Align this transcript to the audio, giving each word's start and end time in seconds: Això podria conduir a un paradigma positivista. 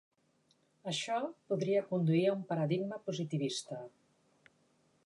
Això 0.91 1.17
podria 1.53 1.83
conduir 1.91 2.25
a 2.31 2.35
un 2.39 2.43
paradigma 2.53 3.01
positivista. 3.11 3.83